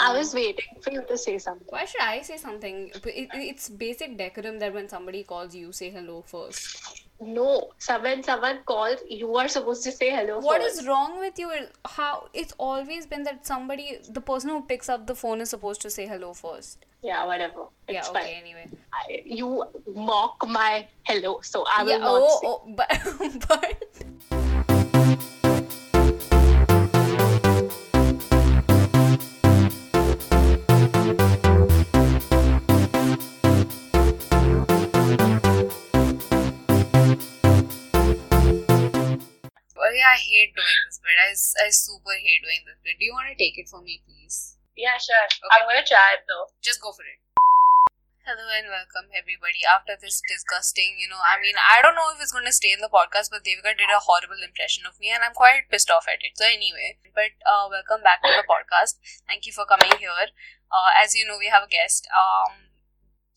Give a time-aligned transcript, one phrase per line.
[0.00, 1.66] I was waiting for you to say something.
[1.70, 2.90] Why should I say something?
[3.04, 7.04] It, it's basic decorum that when somebody calls you, say hello first.
[7.20, 10.38] No, so when someone calls, you are supposed to say hello.
[10.38, 10.80] What first.
[10.80, 11.50] is wrong with you?
[11.86, 15.80] How it's always been that somebody, the person who picks up the phone, is supposed
[15.82, 16.84] to say hello first.
[17.02, 17.66] Yeah, whatever.
[17.88, 18.12] It's yeah.
[18.12, 18.22] fine.
[18.22, 18.34] Okay.
[18.42, 18.68] Anyway.
[18.92, 21.98] I, you mock my hello, so I will yeah.
[21.98, 22.48] not Oh, say.
[22.48, 24.35] oh, but but.
[40.16, 41.12] I hate doing this bit.
[41.20, 42.96] I super hate doing this bit.
[42.96, 44.56] Do you want to take it for me, please?
[44.72, 45.28] Yeah, sure.
[45.52, 46.48] I'm gonna try it though.
[46.64, 47.20] Just go for it.
[48.24, 49.60] Hello and welcome everybody.
[49.68, 52.72] After this disgusting, you know, I mean, I don't know if it's going to stay
[52.74, 55.94] in the podcast, but Devika did a horrible impression of me, and I'm quite pissed
[55.94, 56.34] off at it.
[56.34, 58.98] So anyway, but uh, welcome back to the podcast.
[59.30, 60.10] Thank you for coming here.
[60.72, 62.10] Uh, as you know, we have a guest.
[62.10, 62.74] Um,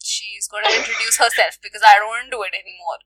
[0.02, 3.04] she's going to introduce herself because I don't want to do it anymore.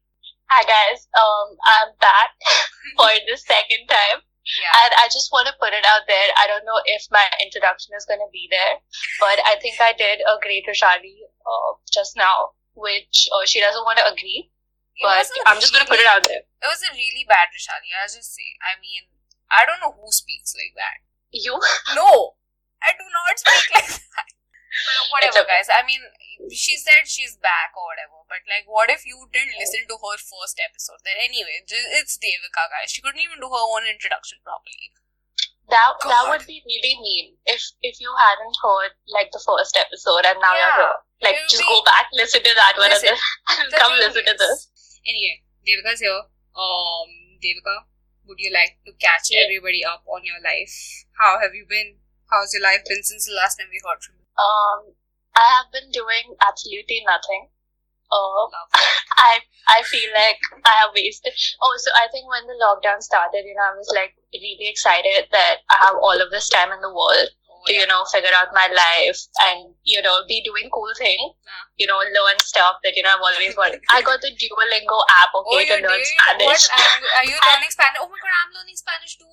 [0.53, 2.29] Hi guys, um, I'm back
[2.97, 4.85] for the second time, Yeah.
[4.85, 6.29] and I just want to put it out there.
[6.37, 8.77] I don't know if my introduction is gonna be there,
[9.17, 13.81] but I think I did a great Rishali uh, just now, which uh, she doesn't
[13.81, 14.53] want to agree.
[14.93, 16.45] It But I'm just gonna put it out there.
[16.45, 18.53] It was a really bad Rishali, I'll just say.
[18.61, 19.09] I mean,
[19.49, 21.01] I don't know who speaks like that.
[21.33, 21.57] You,
[21.97, 22.38] No,
[22.77, 24.29] I do not speak like that.
[24.73, 25.69] But whatever, guys.
[25.69, 26.02] I mean,
[26.49, 28.25] she said she's back or whatever.
[28.25, 30.99] But like, what if you didn't listen to her first episode?
[31.05, 32.89] Then anyway, it's Devika, guys.
[32.89, 34.91] She couldn't even do her own introduction properly.
[35.71, 40.25] that that would be really mean if if you hadn't heard like the first episode
[40.27, 40.59] and now Yeah.
[40.67, 40.97] you're here.
[41.23, 44.35] Like, just be- go back, listen to that one, Listen, and then come listen to
[44.35, 44.67] this.
[45.07, 46.19] Anyway, Devika's here.
[46.57, 47.07] Um,
[47.39, 47.88] Devika,
[48.27, 49.47] would you like to catch Yeah.
[49.47, 50.75] everybody up on your life?
[51.17, 51.95] How have you been?
[52.29, 54.22] How's your life been since the last time we heard from you?
[54.37, 54.93] Um,
[55.35, 57.49] I have been doing absolutely nothing.
[58.11, 58.45] Uh,
[59.17, 61.33] I I feel like I have wasted.
[61.61, 65.29] Oh, so I think when the lockdown started, you know, I was like really excited
[65.31, 67.81] that I have all of this time in the world Oh, to, yeah.
[67.81, 69.17] you know, figure out my life
[69.49, 71.31] and, you know, be doing cool things.
[71.47, 71.63] Ah.
[71.79, 73.81] You know, learn stuff that, you know, I've always wanted.
[73.89, 76.11] I got the Duolingo app, Oh, okay, you to learn did?
[76.11, 76.67] Spanish.
[76.69, 76.77] What?
[76.77, 77.97] Are you, are you learning Spanish?
[78.03, 79.31] Oh my god, I'm learning Spanish too.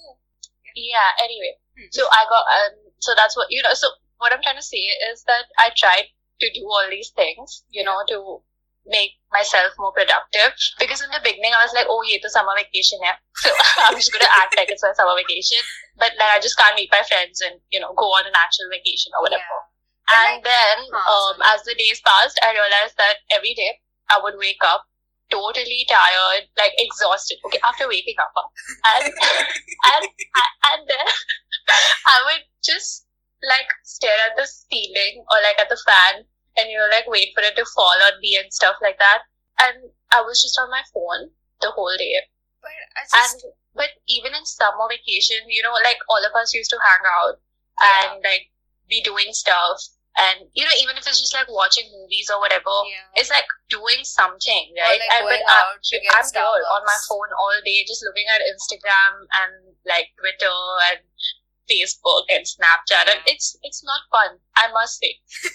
[0.79, 1.59] Yeah, anyway.
[1.77, 1.91] Hmm.
[1.91, 2.73] So I got, um,
[3.03, 3.91] so that's what, you know, so
[4.21, 7.85] what I'm trying to say is that I tried to do all these things, you
[7.85, 8.45] know, to
[8.87, 10.53] make myself more productive.
[10.79, 13.17] Because in the beginning, I was like, oh, yeah, the summer vacation, yeah.
[13.41, 13.51] So
[13.89, 15.61] I'm just going to act like it's my summer vacation.
[15.97, 18.69] But like, I just can't meet my friends and, you know, go on an actual
[18.69, 19.57] vacation or whatever.
[20.11, 23.79] And then, um, as the days passed, I realized that every day
[24.11, 24.85] I would wake up
[25.31, 27.39] totally tired, like exhausted.
[27.47, 28.35] Okay, after waking up,
[28.99, 30.05] and and
[30.75, 31.07] and then
[32.11, 33.07] I would just
[33.43, 36.25] like stare at the ceiling or like at the fan,
[36.57, 39.23] and you know, like wait for it to fall on me and stuff like that.
[39.61, 41.31] And I was just on my phone
[41.61, 42.21] the whole day.
[42.61, 42.73] But
[43.13, 46.79] just And but even in summer vacation, you know, like all of us used to
[46.83, 47.37] hang out
[47.81, 48.13] Yeah.
[48.13, 48.51] and like
[48.89, 49.81] be doing stuff.
[50.19, 53.09] And you know, even if it's just like watching movies or whatever, yeah.
[53.15, 54.99] it's like doing something, right?
[55.23, 59.25] like but I'm, out I'm here on my phone all day, just looking at Instagram
[59.41, 60.59] and like Twitter
[60.93, 61.01] and
[61.71, 64.39] Facebook and Snapchat, and it's it's not fun.
[64.57, 65.21] I must say.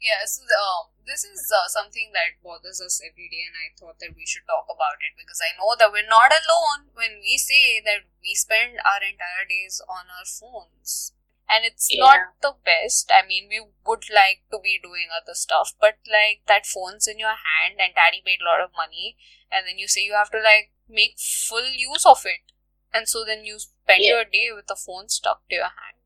[0.00, 3.98] Yeah, so um, this is uh, something that bothers us every day, and I thought
[4.00, 7.38] that we should talk about it because I know that we're not alone when we
[7.40, 11.12] say that we spend our entire days on our phones.
[11.48, 12.00] And it's Yeah.
[12.00, 13.12] not the best.
[13.12, 17.18] I mean, we would like to be doing other stuff, but like that phone's in
[17.18, 19.16] your hand, and daddy paid a lot of money,
[19.50, 22.52] and then you say you have to like make full use of it.
[22.94, 24.22] And so then you spend Yeah.
[24.22, 25.98] your day with the phone stuck to your hand.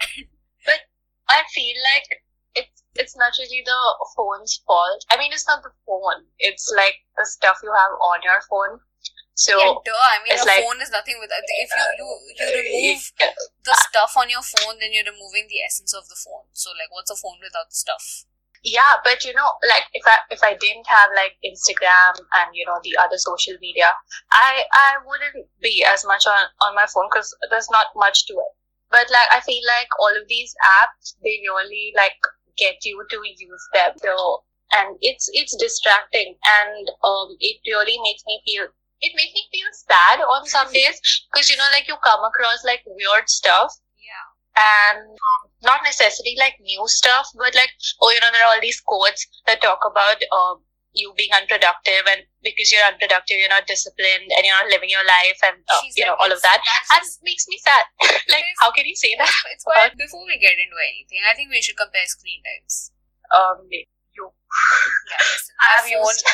[0.66, 0.80] But
[1.28, 2.08] I feel like
[2.56, 3.80] it's it's not really the
[4.16, 5.04] phone's fault.
[5.10, 6.26] I mean, it's not the phone.
[6.38, 8.80] It's like the stuff you have on your phone.
[9.34, 9.92] So yeah, duh.
[9.94, 11.40] I mean, a like- phone is nothing without.
[11.44, 13.12] If you, you, you remove
[13.64, 16.50] the stuff on your phone, then you're removing the essence of the phone.
[16.52, 18.24] So, like, what's a phone without the stuff?
[18.62, 22.66] Yeah, but you know, like if I if I didn't have like Instagram and you
[22.66, 23.88] know the other social media,
[24.32, 28.34] I I wouldn't be as much on on my phone because there's not much to
[28.34, 28.52] it.
[28.90, 32.20] But like I feel like all of these apps, they really like
[32.58, 33.92] get you to use them.
[33.96, 38.68] So and it's it's distracting and um it really makes me feel
[39.00, 41.00] it makes me feel sad on some days
[41.32, 44.26] because you know like you come across like weird stuff Yeah.
[44.94, 47.70] and um, not necessarily like new stuff, but like,
[48.00, 52.02] oh, you know, there are all these quotes that talk about, um, you being unproductive
[52.10, 55.78] and because you're unproductive you're not disciplined and you're not living your life and uh,
[55.94, 56.58] you know all of that.
[56.94, 57.86] and just, makes me sad.
[58.26, 59.30] Like how can you say that?
[59.54, 62.90] It's quite before we get into anything i think we should compare screen times.
[63.30, 63.86] Um you.
[63.86, 66.26] Yeah listen I've phone used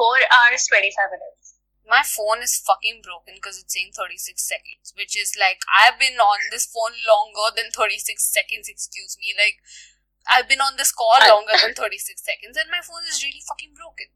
[0.00, 1.55] four hours 25 minutes
[1.88, 6.18] my phone is fucking broken because it's saying 36 seconds which is like i've been
[6.18, 9.62] on this phone longer than 36 seconds excuse me like
[10.26, 13.78] I've been on this call longer than 36 seconds and my phone is really fucking
[13.78, 14.10] broken.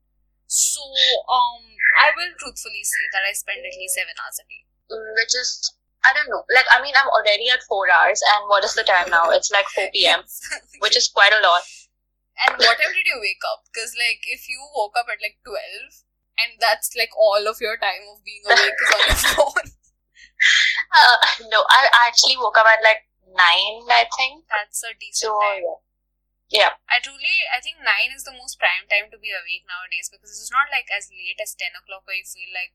[0.50, 0.82] So,
[1.30, 1.62] um,
[2.02, 4.66] I will truthfully say that I spend at least 7 hours a day.
[4.90, 5.70] Mm, which is,
[6.02, 6.42] I don't know.
[6.50, 9.30] Like, I mean, I'm already at 4 hours and what is the time now?
[9.30, 10.26] It's like 4 p.m.,
[10.82, 11.62] which is quite a lot.
[12.46, 13.62] And what time did you wake up?
[13.70, 16.09] Because, like, if you woke up at like 12
[16.42, 19.68] and that's like all of your time of being awake is on your phone.
[20.90, 21.16] Uh,
[21.52, 24.44] no, I actually woke up at like 9, I think.
[24.48, 25.62] That's a decent So, time.
[25.62, 25.78] yeah.
[26.50, 26.72] Yeah.
[26.90, 30.34] I truly, I think 9 is the most prime time to be awake nowadays because
[30.34, 32.74] it's not like as late as 10 o'clock where you feel like,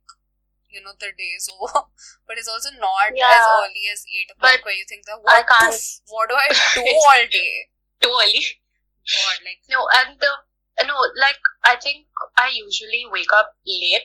[0.72, 1.92] you know, the day is over.
[2.24, 3.28] but it's also not Yeah.
[3.36, 6.26] as early as 8 o'clock But where you think that, I what, can't- the what
[6.32, 6.48] do I
[6.80, 7.54] do all day?
[8.00, 8.46] Too early.
[9.06, 10.32] God, like, No, and the,
[10.80, 12.08] Uh, no, like, I think
[12.38, 14.04] I usually wake up late.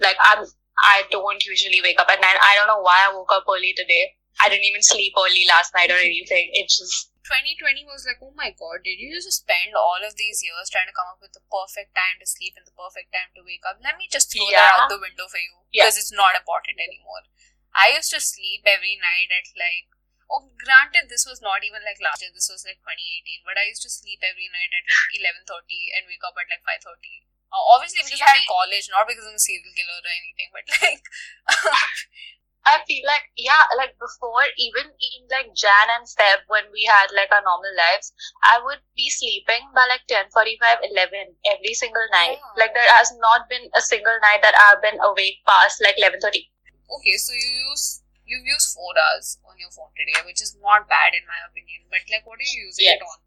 [0.00, 0.46] Like, I'm,
[0.82, 2.24] I don't usually wake up at 9.
[2.24, 4.14] I don't know why I woke up early today.
[4.42, 6.50] I didn't even sleep early last night or anything.
[6.56, 10.42] It's just, 2020 was like, oh my god, did you just spend all of these
[10.42, 13.30] years trying to come up with the perfect time to sleep and the perfect time
[13.38, 13.78] to wake up?
[13.78, 15.86] Let me just throw that out the window for you Yeah.
[15.86, 17.28] because it's not important anymore.
[17.70, 19.91] I used to sleep every night at like,
[20.32, 23.68] oh, granted, this was not even like last year, this was like 2018, but I
[23.68, 27.28] used to sleep every night at like 11.30 and wake up at like 5.30.
[27.52, 30.64] Uh, obviously, because I had college, not because I'm a serial killer or anything, but
[30.80, 31.04] like,
[32.64, 37.12] I feel like, yeah, like before, even in like Jan and Feb, when we had
[37.12, 38.14] like our normal lives,
[38.46, 42.40] I would be sleeping by like 10, 45, 11 every single night.
[42.40, 42.56] Yeah.
[42.56, 46.24] Like there has not been a single night that I've been awake past like 11.30.
[46.24, 48.01] okay, so you use
[48.32, 51.84] you've used four hours on your phone today, which is not bad in my opinion.
[51.92, 52.96] But like, what are you using Yes.
[52.96, 53.18] it on?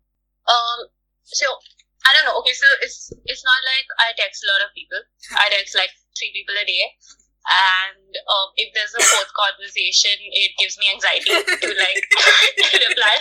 [0.49, 0.79] Um,
[1.29, 1.45] so
[2.05, 2.37] I don't know.
[2.41, 5.01] Okay, so it's it's not like I text a lot of people.
[5.41, 6.85] I text like three people a day,
[7.45, 12.01] and um, if there's a fourth conversation, it gives me anxiety to like
[12.89, 13.15] reply.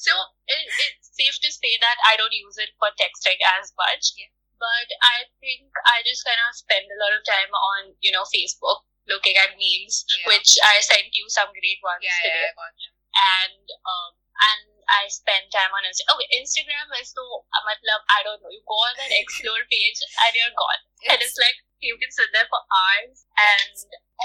[0.00, 0.12] so
[0.48, 4.12] it, it's safe to say that I don't use it for texting as much.
[4.16, 4.30] Yeah.
[4.56, 8.24] But I think I just kind of spend a lot of time on you know
[8.32, 10.26] Facebook looking at memes, Yeah.
[10.34, 12.90] which I sent you some great ones Yeah, today yeah, I got you.
[13.16, 16.14] and um and I spend time on Instagram.
[16.20, 18.52] Okay, Instagram is so uh, matlab, I don't know.
[18.52, 22.30] You go on that explore page and you're gone, and it's like you can sit
[22.32, 23.72] there for hours and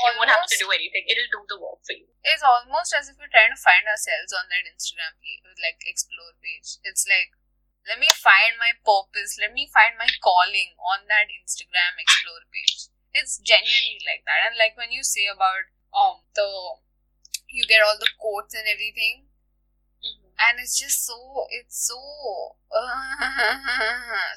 [0.05, 1.03] you won't have to do anything.
[1.09, 2.07] It'll do the work for you.
[2.23, 6.31] It's almost as if we're trying to find ourselves on that Instagram page, like explore
[6.39, 6.79] page.
[6.87, 7.33] It's like,
[7.89, 12.90] let me find my purpose, let me find my calling on that Instagram explore page.
[13.13, 14.47] It's genuinely like that.
[14.47, 16.47] And like when you say about um the
[17.49, 19.27] you get all the quotes and everything,
[20.39, 21.99] and it's just so it's so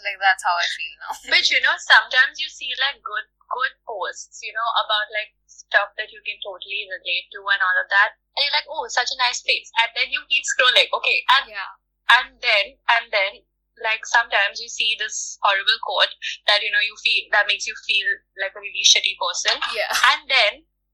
[0.05, 1.15] like that's how I feel now.
[1.33, 5.95] But you know, sometimes you see like good good posts, you know, about like stuff
[5.97, 9.09] that you can totally relate to and all of that, and you're like, oh, such
[9.15, 10.91] a nice face, and then you keep scrolling.
[10.93, 11.71] Okay, and Yeah.
[12.21, 13.33] and then and then
[13.83, 16.13] like sometimes you see this horrible quote
[16.47, 18.07] that you know you feel that makes you feel
[18.39, 19.91] like a really shitty person Yeah.
[20.15, 20.53] and then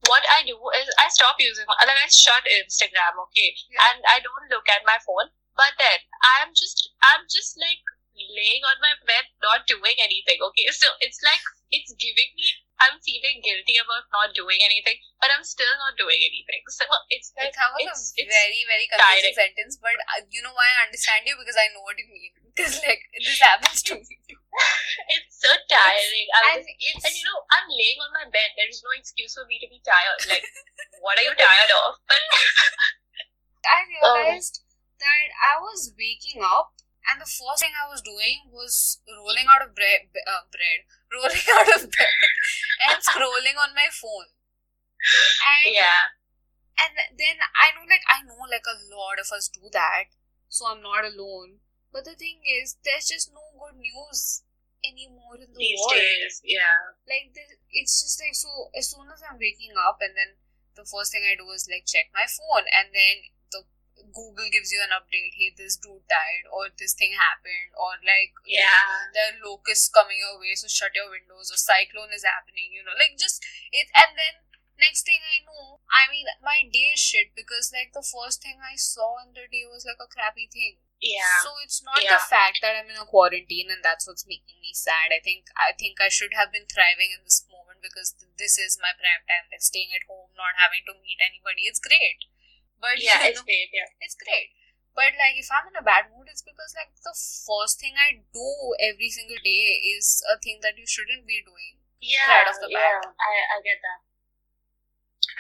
[0.08, 3.84] what i do is i stop using like i shut instagram okay Yeah.
[3.92, 5.28] and i don't look at my phone
[5.60, 6.00] but then
[6.40, 7.84] i'm just i'm just like
[8.16, 11.40] laying on my bed not doing anything okay so it's like
[11.70, 12.48] it's giving me
[12.86, 17.30] i'm feeling guilty about not doing anything but i'm still not doing anything so it's
[17.36, 20.64] like That was it's, a it's very, very confusing sentence, but uh, you know why
[20.80, 22.32] I understand you because I know what you mean.
[22.54, 24.06] Because like this happens to me.
[25.14, 28.50] it's so tiring I'm And just- it's And you know, I'm laying on my bed.
[28.58, 30.20] There is no excuse for me to be tired.
[30.30, 30.44] Like,
[31.04, 31.98] what are you tired of?
[32.06, 32.22] But
[33.66, 34.62] I realized
[34.98, 36.74] that I was waking up
[37.10, 41.46] and the first thing I was doing was rolling out of bread, uh, bread, rolling
[41.58, 42.30] out of bed,
[42.86, 44.30] and scrolling on my phone.
[45.64, 46.14] And yeah,
[46.78, 50.12] and then I know like I know like a lot of us do that,
[50.48, 51.60] so I'm not alone.
[51.92, 54.42] But the thing is, there's just no good news
[54.84, 55.98] anymore in the these world.
[55.98, 56.94] days, yeah.
[57.08, 57.32] Like
[57.72, 58.70] it's just like so.
[58.76, 60.36] As soon as I'm waking up, and then
[60.76, 63.39] the first thing I do is like check my phone, and then the
[64.12, 65.34] Google gives you an update.
[65.38, 69.08] Hey, this dude died, or this thing happened, or like Yeah.
[69.14, 71.50] there are locusts coming your way, so shut your windows.
[71.50, 72.72] Or cyclone is happening.
[72.72, 74.34] You know, like just it, and then
[74.78, 78.58] next thing I know, I mean, my day is shit because like the first thing
[78.64, 80.80] I saw in the day was like a crappy thing.
[81.00, 81.40] Yeah.
[81.44, 82.16] So it's not Yeah.
[82.16, 85.12] the fact that I'm in a quarantine and that's what's making me sad.
[85.12, 88.58] I think I think I should have been thriving in this moment because th- this
[88.58, 89.48] is my prime time.
[89.52, 91.64] Like staying at home, not having to meet anybody.
[91.64, 92.24] It's great.
[92.80, 93.68] But yeah, you it's know, great.
[93.70, 93.88] Yeah.
[94.00, 94.56] it's great.
[94.96, 98.24] But like if I'm in a bad mood, it's because like the first thing I
[98.24, 98.48] do
[98.80, 101.78] every single day is a thing that you shouldn't be doing.
[102.00, 102.26] Yeah.
[102.26, 103.04] Right off the yeah.
[103.04, 104.00] I, I get that.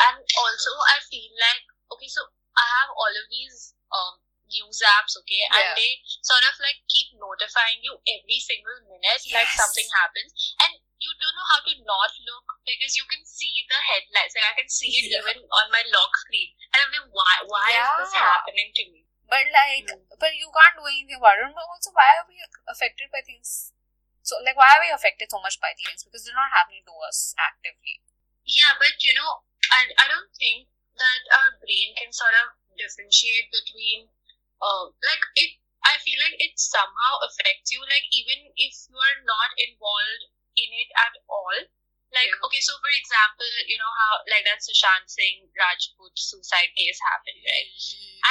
[0.00, 1.64] And also, I feel like
[1.96, 4.20] okay, so I have all of these um
[4.50, 9.50] news apps, okay, and they sort of like keep notifying you every single minute, like
[9.54, 13.80] something happens, and you don't know how to not look because you can see the
[13.80, 15.24] headlights like I can see it Yeah.
[15.24, 17.34] even on my lock screen, and I'm like, why?
[17.48, 19.00] Why is this happening to me?
[19.24, 20.04] But like, Mm.
[20.20, 21.48] but you can't do anything about it.
[21.56, 22.36] But also, why are we
[22.68, 23.72] affected by things?
[24.22, 26.04] So like, why are we affected so much by these things?
[26.04, 28.02] Because they're not happening to us actively.
[28.44, 33.48] Yeah, but you know, I, I don't think that our brain can sort of differentiate
[33.54, 34.10] between,
[34.60, 35.56] uh, like it.
[35.80, 40.28] I feel like it somehow affects you, like even if you are not involved
[40.64, 41.58] in it at all.
[42.10, 42.44] Like, Yeah.
[42.46, 47.38] okay, so for example, you know how like that Sushant Singh Rajput suicide case happened,
[47.46, 47.70] right?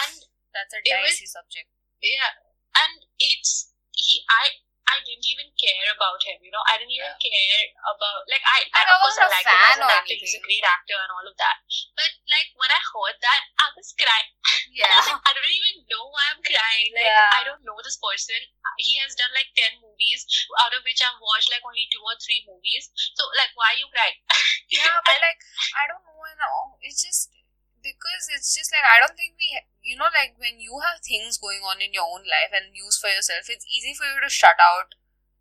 [0.03, 0.13] And
[0.51, 1.69] That's a it was- subject.
[2.03, 2.33] yeah,
[2.75, 4.23] and it's he.
[4.27, 4.59] I
[4.89, 6.41] I didn't even care about him.
[6.41, 8.65] You know, I didn't even care about like I.
[8.65, 10.17] Like, I I wasn't a I like him as an actor.
[10.17, 11.57] He's a great actor and all of that.
[11.93, 14.31] But like when I heard that, I was crying.
[14.69, 15.01] Yeah.
[15.25, 16.89] I don't even know why I'm crying.
[16.93, 17.37] Like Yeah.
[17.37, 18.37] I don't know this person.
[18.77, 20.23] He has done like ten movies,
[20.61, 22.89] out of which I've watched like only two or three movies.
[23.17, 24.17] So like, why are you crying?
[24.73, 25.41] yeah, but like,
[25.75, 26.79] I don't know.
[26.81, 27.29] It's just
[27.81, 31.37] because it's just like I don't think we, you know, like when you have things
[31.39, 34.29] going on in your own life and news for yourself, it's easy for you to
[34.31, 34.95] shut out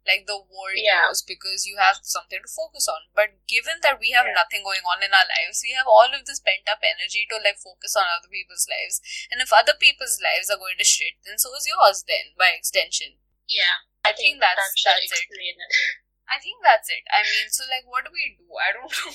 [0.09, 1.05] like the world Yeah.
[1.13, 3.13] news because you have something to focus on.
[3.13, 4.41] But given that we have Yeah.
[4.41, 7.37] nothing going on in our lives, we have all of this pent up energy to
[7.37, 9.05] like focus on other people's lives.
[9.29, 12.09] And if other people's lives are going to shit, then so is yours.
[12.09, 15.29] Then by extension, yeah, I think that's- that that's it.
[15.29, 15.57] it.
[16.29, 17.05] I think that's it.
[17.13, 18.49] I mean, so like, what do we do?
[18.57, 19.13] I don't know.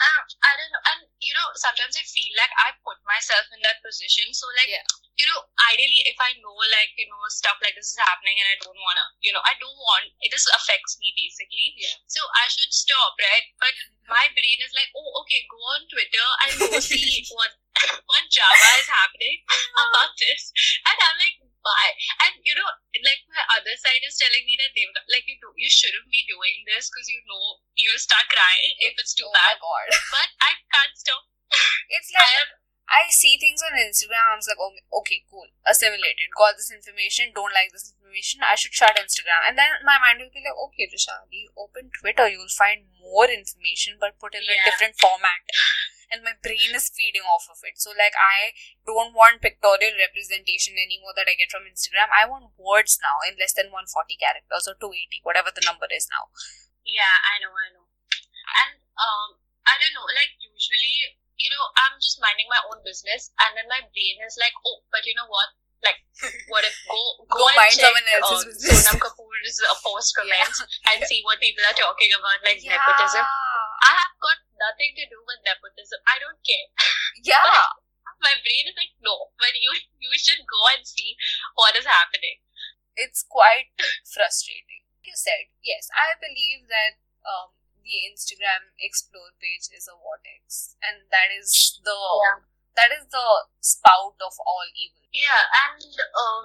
[0.00, 3.60] Um, I don't know, and you know, sometimes I feel like I put myself in
[3.68, 4.32] that position.
[4.32, 4.80] So, like, Yeah.
[5.20, 8.48] you know, ideally, if I know, like, you know, stuff like this is happening, and
[8.48, 10.32] I don't wanna, you know, I don't want it.
[10.32, 11.76] Just affects me basically.
[11.76, 12.00] Yeah.
[12.08, 13.44] So I should stop, right?
[13.60, 13.76] But
[14.08, 17.52] my brain is like, oh, okay, go on Twitter and go see what
[18.10, 19.40] what Java is happening
[19.84, 20.52] about this,
[20.84, 21.92] and I'm like, why?
[22.26, 22.68] And you know,
[23.04, 26.08] like my other side is telling me that they would like you do, you shouldn't
[26.08, 29.60] be doing this because you know you'll start crying if it's too oh bad
[30.14, 31.24] but I can't stop.
[31.90, 32.50] It's I like am
[32.90, 34.34] I see things on Instagram.
[34.34, 36.34] I'm like, oh, okay, cool, assimilated.
[36.34, 37.30] Got this information.
[37.30, 38.42] Don't like this information.
[38.42, 39.46] I should shut Instagram.
[39.46, 42.26] And then my mind will be like, okay, Vishali, open Twitter.
[42.26, 45.46] You'll find more information, but put in a different format.
[46.10, 47.78] And my brain is feeding off of it.
[47.78, 48.50] So like, I
[48.82, 52.10] don't want pictorial representation anymore that I get from Instagram.
[52.10, 56.10] I want words now in less than 140 characters or 280, whatever the number is
[56.10, 56.34] now.
[56.82, 57.86] yeah, I know, I know.
[58.50, 59.28] And um,
[59.62, 63.70] I don't know, like usually, you know, I'm just minding my own business, and then
[63.70, 65.54] my brain is like, oh, but you know what?
[65.80, 66.00] Like,
[66.52, 67.00] what if go
[67.30, 68.84] Go go, and mind check someone else's uh, business.
[68.84, 70.58] Sonam Kapoor's uh, post comments
[70.92, 72.76] and see what people are talking about, like yeah.
[72.76, 73.24] nepotism.
[73.24, 76.00] I have got nothing to do with nepotism.
[76.06, 76.68] I don't care.
[77.26, 77.72] Yeah.
[78.20, 81.16] My brain is like, no, but you you should go and see
[81.56, 82.38] what is happening.
[82.96, 83.72] it's quite
[84.14, 84.84] frustrating.
[85.02, 91.08] You said, yes, I believe that um, the Instagram explore page is a vortex, and
[91.10, 92.44] that is the Yeah.
[92.76, 93.28] that is the
[93.64, 95.08] spout of all evil.
[95.12, 95.82] Yeah, and
[96.14, 96.44] um,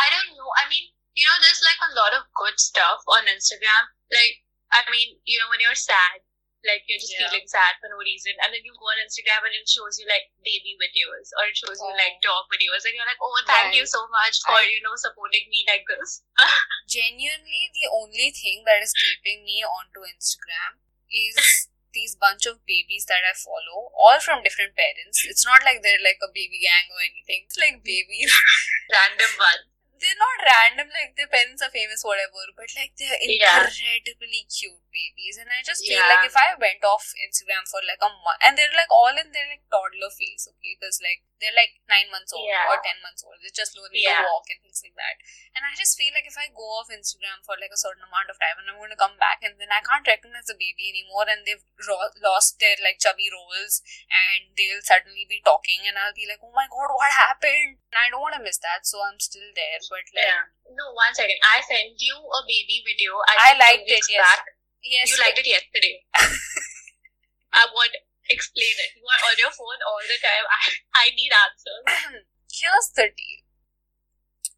[0.00, 0.50] I don't know.
[0.56, 3.92] I mean, you know, there's like a lot of good stuff on Instagram.
[4.10, 6.24] Like, I mean, you know, when you're sad,
[6.64, 7.28] like you're just Yeah.
[7.28, 10.08] feeling sad for no reason, and then you go on Instagram and it shows you
[10.08, 12.00] like baby videos or it shows you Oh.
[12.00, 14.96] like dog videos, and you're like, oh, thank you so much for I- you know
[14.96, 16.24] supporting me like this.
[16.88, 20.80] Genuinely, the only thing that is keeping me onto Instagram
[21.12, 21.36] is
[21.94, 25.22] these bunch of babies that I follow, all from different parents.
[25.24, 27.46] It's not like they're like a baby gang or anything.
[27.46, 27.86] It's like mm-hmm.
[27.86, 28.34] babies.
[28.90, 29.62] Random one.
[30.00, 33.66] They're not random, like their parents are famous, whatever, but like they're Yeah.
[33.66, 35.38] incredibly cute babies.
[35.38, 36.08] And I just feel Yeah.
[36.10, 39.30] like if I went off Instagram for like a month, and they're like all in
[39.32, 42.66] their like toddler phase, okay, because like they're like nine months old Yeah.
[42.66, 44.26] or ten months old, they're just learning Yeah.
[44.26, 45.14] to walk and things like that.
[45.54, 48.26] And I just feel like if I go off Instagram for like a certain amount
[48.34, 50.90] of time and I'm going to come back and then I can't recognize the baby
[50.90, 53.78] anymore and they've ro- lost their like chubby rolls
[54.10, 57.78] and they'll suddenly be talking and I'll be like, oh my god, what happened?
[57.94, 59.78] And I don't want to miss that, so I'm still there.
[59.86, 60.50] But like, Yeah.
[60.74, 61.38] No, one second.
[61.46, 63.14] I sent you a baby video.
[63.30, 64.18] I I, liked it, yes.
[64.18, 64.42] Back.
[64.82, 66.02] yes, You liked it yesterday.
[67.54, 67.94] I want
[68.30, 68.90] explain it.
[68.96, 70.44] You are on your phone all the time.
[70.48, 70.60] I,
[70.92, 71.84] I need answers.
[72.60, 73.42] here's the deal.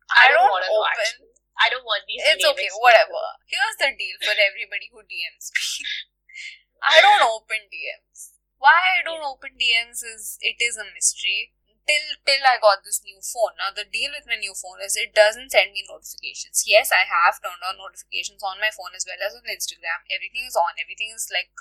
[0.06, 1.34] I, I don't, want to open.
[1.58, 2.22] I don't want these.
[2.22, 3.18] It's okay, whatever.
[3.50, 5.82] Here's the deal for everybody who DMs me.
[6.84, 8.38] I don't open DMs.
[8.60, 11.52] Why I don't open DMs is it is a mystery.
[11.86, 13.58] Till till I got this new phone.
[13.58, 16.66] Now the deal with my new phone is it doesn't send me notifications.
[16.66, 20.02] Yes, I have turned on notifications on my phone as well as on Instagram.
[20.10, 20.74] Everything is on.
[20.78, 21.54] Everything is like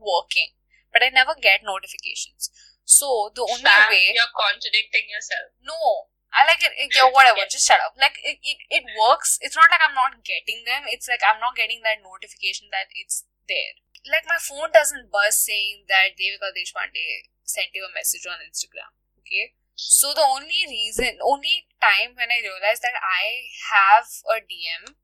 [0.00, 0.56] working.
[0.92, 2.50] But I never get notifications.
[2.84, 5.54] So the only Sam, way you're contradicting yourself.
[5.62, 6.10] no.
[6.30, 7.98] I like it, it yeah, whatever, just shut up.
[7.98, 9.34] Like it, it, it works.
[9.42, 10.86] It's not like I'm not getting them.
[10.86, 13.74] It's like I'm not getting that notification that it's there.
[14.06, 18.94] Like my phone doesn't buzz saying that Devika Deshpande sent you a message on Instagram.
[19.18, 19.58] Okay.
[19.74, 24.94] So the only reason, only time when I realized that I have a DM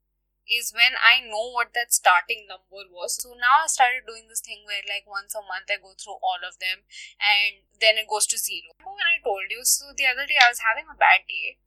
[0.48, 3.18] is when I know what that starting number was.
[3.18, 6.22] So now I started doing this thing where like once a month I go through
[6.22, 6.86] all of them
[7.18, 8.70] and then it goes to zero.
[8.78, 9.62] Remember when I told you?
[9.66, 11.58] So the other day I was having a bad day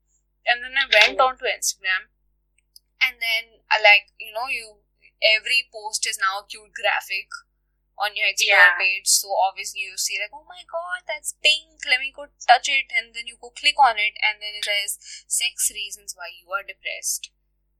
[0.48, 2.08] and then I went on to Instagram
[3.00, 4.84] and then I like, you know, you
[5.20, 7.28] every post is now a cute graphic
[8.00, 8.78] on your explore Yeah.
[8.80, 9.08] page.
[9.08, 11.84] So obviously you see like, oh my god, that's pink.
[11.84, 14.64] Let me go touch it, and then you go click on it, and then it
[14.64, 14.96] says
[15.28, 17.30] six reasons why you are depressed.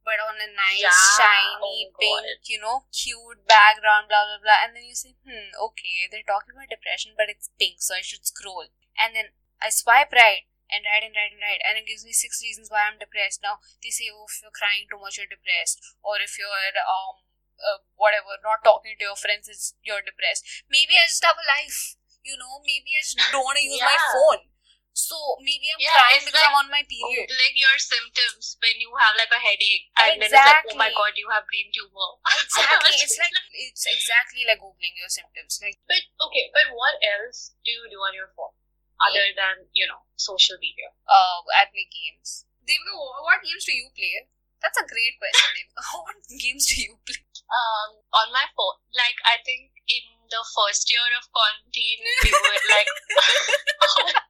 [0.04, 0.90] But on a nice, Yeah.
[1.16, 2.48] shiny, Oh, pink, God.
[2.48, 6.56] you know, cute background, blah blah blah, and then you say, hmm, okay, they're talking
[6.56, 8.68] about depression, but it's pink, so I should scroll.
[8.98, 12.12] And then I swipe right and right and right and right, and it gives me
[12.12, 13.42] six reasons why I'm depressed.
[13.42, 16.48] Now they say, oh, if you're crying too much, you're depressed, or if you're
[16.80, 17.20] um
[17.60, 20.64] uh, whatever, not talking to your friends, is you're depressed.
[20.72, 22.64] Maybe I just have a life, you know.
[22.64, 24.48] Maybe I just don't want to use my phone.
[24.92, 27.30] So maybe I'm Yeah, crying because like I'm on my period.
[27.30, 30.90] Like your symptoms when you have like a headache, and then it's like, oh my
[30.92, 32.20] god, you have brain tumor.
[32.44, 32.98] Exactly.
[33.00, 35.58] It's like it's exactly like googling your symptoms.
[35.62, 38.52] Like But okay, but what else do you do on your phone
[39.00, 40.92] other than you know social media?
[41.08, 42.44] uh, I play games.
[42.66, 42.94] Devika,
[43.24, 44.28] what games do you play?
[44.60, 45.82] That's a great question, Devika.
[46.04, 47.24] what games do you play?
[47.50, 52.64] Um, on my phone, like I think in the first year of quarantine, we would
[52.70, 52.90] like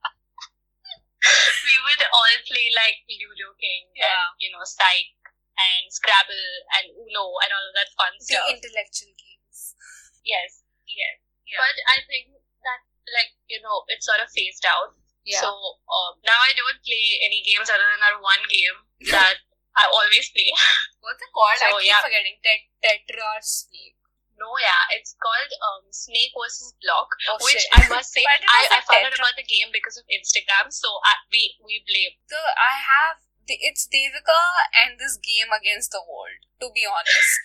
[1.68, 4.08] we would all play like Ludo King Yeah.
[4.08, 5.12] and you know Psych
[5.60, 6.48] and Scrabble
[6.80, 8.48] and Uno and all of that fun The stuff.
[8.48, 9.76] intellectual games.
[10.24, 11.16] Yes, yes.
[11.44, 11.60] Yeah.
[11.60, 12.32] But I think
[12.64, 12.80] that
[13.12, 14.96] like you know it sort of phased out.
[15.28, 15.44] Yeah.
[15.44, 18.78] So um, now I don't play any games other than that one game
[19.12, 19.36] that
[19.76, 20.48] I always play.
[21.04, 21.60] What's it called?
[21.60, 22.00] I keep yeah.
[22.00, 22.36] forgetting.
[22.40, 23.99] Tet- Tetra Snake.
[24.40, 27.68] No, yeah, it's called um, Snake versus Block, Oh, which shit.
[27.76, 30.72] I must say I I, found out about the game because of Instagram.
[30.72, 32.16] So I, we we blame.
[32.32, 34.40] the I have the, it's Devika
[34.72, 36.40] and this game against the world.
[36.64, 37.42] To be honest,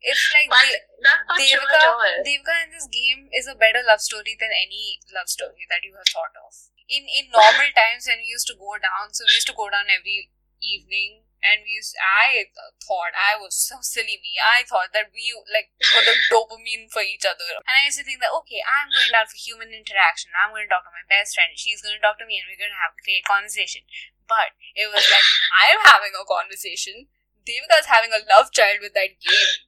[0.00, 2.22] it's like De- that's not true Devika.
[2.24, 5.92] Devika in this game is a better love story than any love story that you
[5.98, 6.52] have thought of.
[6.88, 9.68] In in normal times when we used to go down, so we used to go
[9.68, 10.30] down every
[10.62, 11.96] evening, and we used.
[11.98, 14.36] I thought I was so silly me.
[14.40, 18.06] I thought that we like were the dopamine for each other, and I used to
[18.06, 20.32] think that okay, I'm going down for human interaction.
[20.36, 21.56] I'm going to talk to my best friend.
[21.56, 23.84] She's going to talk to me, and we're going to have a great conversation.
[24.24, 25.26] But it was like
[25.64, 27.10] I'm having a conversation.
[27.42, 29.64] Devika's having a love child with that game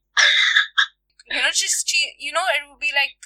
[1.31, 3.17] you know, just she, you know, it would be like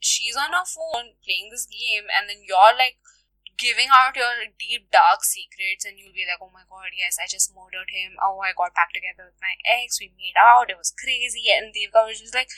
[0.00, 3.00] she's on her phone playing this game, and then you're like
[3.58, 7.26] giving out your deep dark secrets, and you'll be like, oh my god, yes, I
[7.26, 8.16] just murdered him.
[8.22, 9.98] Oh, I got back together with my ex.
[10.00, 10.70] We made out.
[10.70, 11.50] It was crazy.
[11.50, 12.48] And Devika was just like,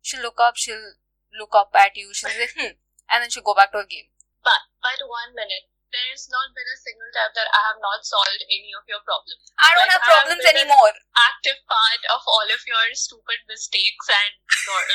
[0.00, 0.96] she'll look up, she'll
[1.34, 2.78] look up at you, she'll say, hmm,
[3.10, 4.14] and then she'll go back to her game.
[4.42, 8.02] But but one minute, there has not been a single time that I have not
[8.02, 9.46] solved any of your problems.
[9.54, 10.90] I don't Like, have have problems a- anymore.
[11.14, 14.34] Active part of all of your stupid mistakes and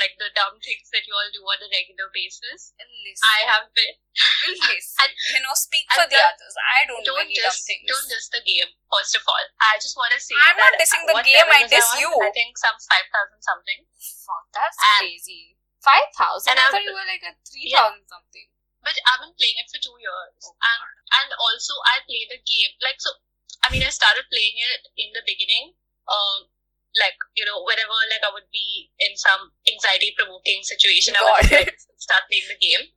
[0.03, 2.75] like the dumb things that you all do on a regular basis.
[2.75, 3.95] Listen, I have been.
[4.67, 4.99] listen.
[5.07, 6.55] And- you know, speak for the that- others.
[6.59, 7.87] I don't, do Don't any dumb things.
[7.87, 8.75] don't diss the game.
[8.91, 11.87] First of all, I just want to say I'm not dissing the game, I diss
[11.95, 12.11] you.
[12.19, 13.79] I think some five thousand something.
[14.27, 15.55] Fuck, that's And- crazy.
[15.79, 16.59] Five thousand?
[16.59, 18.51] I thought you were like a three thousand something.
[18.89, 20.81] But I've been playing it for two years, and
[21.21, 23.13] and also I play the game like so.
[23.61, 25.77] I mean, I started playing it in the beginning,
[26.09, 26.49] um,
[26.97, 31.77] like you know, whenever like I would be in some anxiety-provoking situation, I would like,
[32.01, 32.89] start playing the game,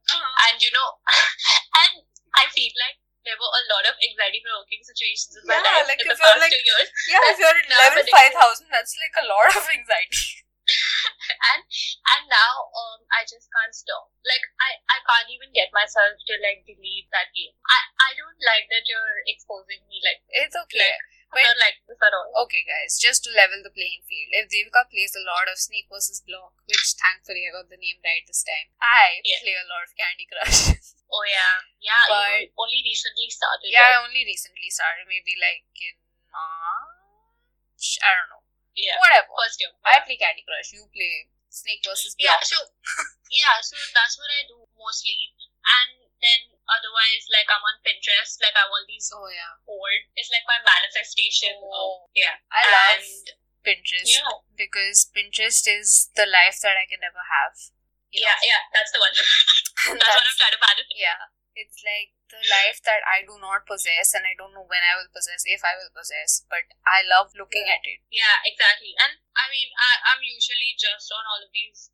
[0.49, 0.89] and you know,
[1.85, 2.09] and
[2.41, 2.97] I feel like
[3.29, 6.17] there were a lot of anxiety-provoking situations in my Yeah, life like in if the
[6.17, 9.27] you're, past like- two years, Yeah, if you're at level five thousand, that's like a
[9.29, 10.41] lot of anxiety.
[11.53, 14.11] and and now um I just can't stop.
[14.27, 17.55] Like I I can't even get myself to like delete that game.
[17.67, 20.95] I I don't like that you're exposing me like It's okay.
[21.33, 22.29] I don't like this at all.
[22.45, 25.89] Okay, guys, just to level the playing field, if Devika plays a lot of Snake
[25.89, 29.41] versus Block, which thankfully I got the name right this time, I Yeah.
[29.41, 30.77] play a lot of Candy Crush.
[31.13, 32.05] Oh yeah, yeah.
[32.09, 33.69] But- you only recently started.
[33.73, 35.97] yeah, I only recently started, maybe like in
[36.33, 37.97] March.
[38.05, 38.42] I don't know.
[38.77, 38.97] Yeah.
[38.97, 39.29] Whatever.
[39.37, 39.73] First year.
[39.85, 40.73] I play Candy Crush.
[40.73, 42.57] You play Snake versus Yeah, so
[43.29, 45.37] yeah, so that's what I do mostly.
[45.63, 49.61] And then otherwise, like I'm on Pinterest, like I have all these Oh yeah.
[49.69, 50.09] board.
[50.17, 51.53] It's like my manifestation.
[51.61, 52.09] Oh.
[52.09, 52.41] Of, yeah.
[52.49, 57.55] I love And, Pinterest yeah, because Pinterest is the life that I can never have.
[58.11, 58.49] You yeah, know?
[58.49, 58.63] yeah.
[58.75, 59.15] That's the one.
[60.01, 60.97] that's, what I'm trying to manifest.
[60.97, 61.21] Yeah.
[61.55, 64.97] It's like the life that I do not possess and I don't know when I
[64.97, 68.01] will possess, if I will possess, but I love looking at it.
[68.09, 68.97] Yeah, exactly.
[68.97, 71.93] And I mean, I, I'm usually just on all of these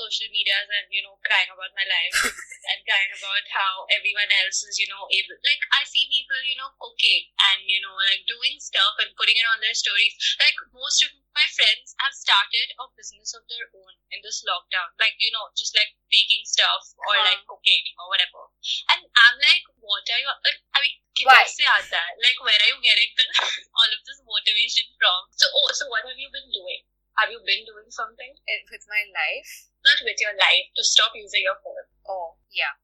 [0.00, 2.16] social medias and you know, crying about my life
[2.72, 5.36] and crying about how everyone else is, you know, able.
[5.44, 9.36] Like, I see people, you know, cooking and, you know, like doing stuff and putting
[9.36, 10.16] it on their stories.
[10.40, 14.88] Like, most of my friends have started a business of their own in this lockdown.
[14.96, 17.28] Like, you know, just like baking stuff or uh-huh.
[17.28, 18.48] like cooking or whatever.
[18.96, 21.44] And I'm like, what are you, like, uh, I mean, why?
[21.44, 23.12] Like, where are you getting
[23.76, 25.28] all of this motivation from?
[25.36, 26.82] So, oh, so what have you been doing?
[27.18, 31.12] Have you been doing something And with my life, not with your life to stop
[31.16, 32.74] using your phone oh, yeah.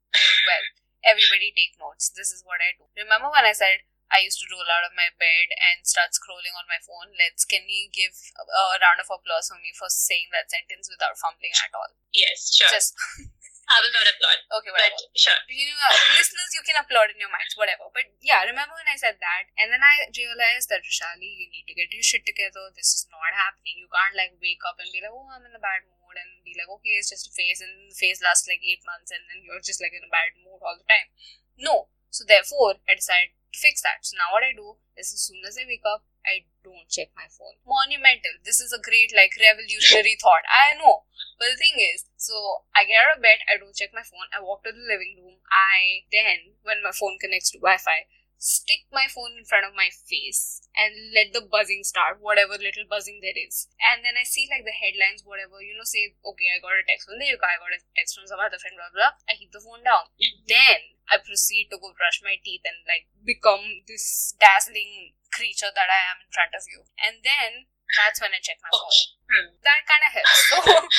[0.46, 0.64] Well,
[1.02, 2.14] everybody take notes.
[2.14, 2.86] This is what I do.
[2.94, 6.54] Remember when I said I used to roll out of my bed and start scrolling
[6.54, 7.10] on my phone?
[7.18, 10.86] Let's, can you give a, a round of applause for me for saying that sentence
[10.86, 11.90] without fumbling at all?
[12.14, 12.94] yes sure Just,
[13.66, 15.10] I will not applaud okay, but whatever.
[15.18, 17.90] sure you know, uh, listeners, you can applaud in your minds, whatever.
[17.90, 21.66] But yeah, remember when I said that, and then I realized that Rishali, you need
[21.66, 22.70] to get your shit together.
[22.78, 23.82] This is not happening.
[23.82, 26.46] You can't like wake up and be like, oh, I'm in a bad mood, and
[26.46, 29.26] be like, okay, it's just a phase, and the phase lasts like eight months, and
[29.26, 31.10] then you're just like in a bad mood all the time.
[31.58, 31.90] No.
[32.14, 34.06] So therefore, I decided to fix that.
[34.06, 37.14] So now what I do is, as soon as I wake up, I don't check
[37.14, 37.56] my phone.
[37.62, 38.42] Monumental.
[38.42, 40.42] This is a great like revolutionary thought.
[40.50, 41.06] I know.
[41.38, 44.26] But the thing is, so I get out of bed, I don't check my phone,
[44.32, 48.08] I walk to the living room, I then, when my phone connects to Wi Fi,
[48.40, 52.84] stick my phone in front of my face and let the buzzing start, whatever little
[52.88, 53.68] buzzing there is.
[53.80, 56.84] And then I see like the headlines, whatever, you know, say, okay, I got a
[56.84, 59.12] text from the Devika, I got a text from some other friend, blah blah.
[59.28, 60.08] I keep the phone down.
[60.16, 60.44] Mm-hmm.
[60.48, 65.88] Then I proceed to go brush my teeth and like become this dazzling creature that
[65.92, 66.88] I am in front of you.
[66.96, 69.12] And then that's when I check my phone.
[69.30, 69.48] Hmm.
[69.62, 70.40] That kind of helps.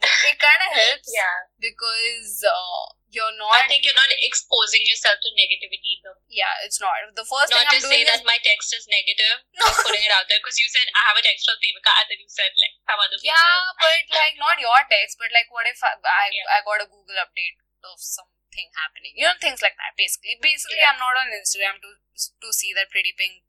[0.00, 3.52] it kind of helps yeah because uh, you're not.
[3.52, 6.16] I think you're not exposing yourself to negativity though.
[6.24, 6.94] Yeah, it's not.
[7.12, 10.00] The first not thing I'm say doing is that my text is negative just putting
[10.00, 12.30] it out there because you said I have a text from Devika and then you
[12.32, 15.76] said like some other people yeah, but like not your text, but like what if
[15.84, 16.48] I I, Yeah.
[16.48, 19.12] I got a Google update of something happening?
[19.20, 20.00] You know things like that.
[20.00, 20.96] Basically, basically, Yeah.
[20.96, 23.44] I'm not on Instagram to to see that pretty pink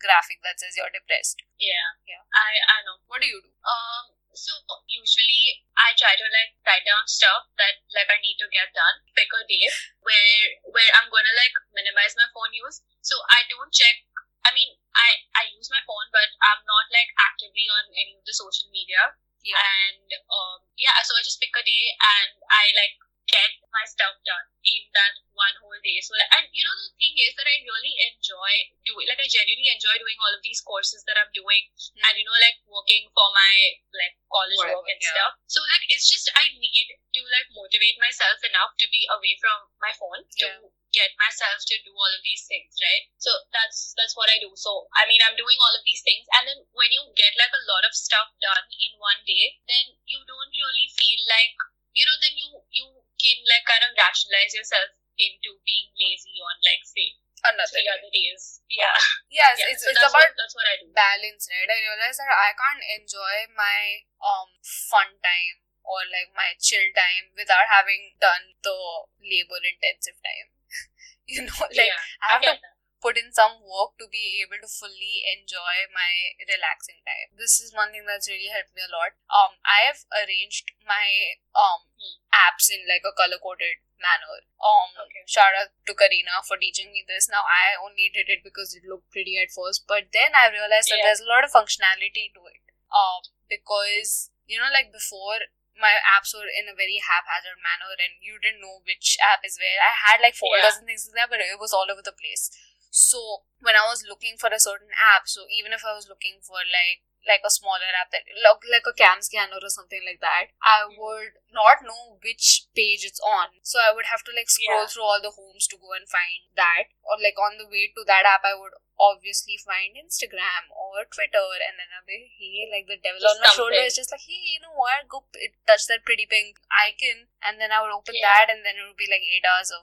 [0.00, 1.40] graphic that says you're depressed.
[1.60, 2.22] yeah Yeah.
[2.32, 3.52] I I know What do you do?
[3.64, 4.50] Um, so
[4.90, 9.04] usually I try to like write down stuff that like I need to get done.
[9.14, 9.70] Pick a day
[10.02, 10.42] where
[10.74, 12.82] where I'm gonna like minimize my phone use.
[13.00, 14.02] So I don't check.
[14.44, 18.24] I mean, I I use my phone, but I'm not like actively on any of
[18.26, 19.14] the social media.
[19.44, 19.60] Yeah.
[19.60, 22.96] And um, yeah, so I just pick a day and I like
[23.28, 25.93] get my stuff done in that one whole day.
[26.04, 28.52] So like, and you know the thing is that I really enjoy
[28.84, 32.04] doing like I genuinely enjoy doing all of these courses that I'm doing hmm.
[32.04, 35.12] and you know like working for my like college Whatever, work and yeah.
[35.16, 35.32] stuff.
[35.48, 39.72] So like it's just i need to like motivate myself enough to be away from
[39.80, 43.08] my phone to get myself to do all of these things right?
[43.18, 44.52] So that's that's what i do.
[44.54, 47.54] So i mean i'm doing all of these things and then when you get like
[47.54, 51.56] a lot of stuff done in one day then you don't really feel like
[51.94, 52.86] you know then you you
[53.18, 57.68] can like kind of rationalize yourself into being lazy on like say Another.
[57.76, 58.96] three other days yeah
[59.28, 61.68] Yes, yeah it's so it's that's about what, that's what i do balance, right?
[61.68, 67.36] I realize that I can't enjoy my um fun time or like my chill time
[67.36, 68.72] without having done the
[69.20, 70.48] labor intensive time.
[71.28, 72.80] you know, like yeah I have to that.
[73.04, 77.36] put in some work to be able to fully enjoy my relaxing time.
[77.36, 79.12] This is one thing that's really helped me a lot.
[79.28, 81.92] Um, I have arranged my um.
[82.32, 84.42] Apps in like a color coded manner.
[84.60, 85.24] Um, Okay.
[85.26, 87.28] shout out to Karina for teaching me this.
[87.28, 90.90] Now I only did it because it looked pretty at first, but then I realized
[90.90, 91.08] that Yeah.
[91.10, 92.60] there's a lot of functionality to it.
[92.92, 95.40] Um, because you know, like before.
[95.74, 99.58] My apps were in a very haphazard manner, and you didn't know which app is
[99.58, 99.82] where.
[99.82, 102.46] I had like folders and things like that, but it was all over the place.
[102.94, 106.38] So when I was looking for a certain app, so even if I was looking
[106.46, 110.20] for like like a smaller app that like, like a cam scanner or something like
[110.20, 110.98] that, I Mhm.
[110.98, 113.60] would not know which page it's on.
[113.62, 114.86] So I would have to like scroll Yeah.
[114.86, 116.92] through all the homes to go and find that.
[117.02, 121.48] Or like on the way to that app, I would obviously find Instagram or Twitter,
[121.66, 123.86] and then I'll be hey, like the devil Just on my shoulder something.
[123.86, 125.08] is just like hey, you know what?
[125.08, 128.28] Go p- touch that pretty pink icon, and then I would open Yeah.
[128.28, 129.82] that, and then it would be like eight hours of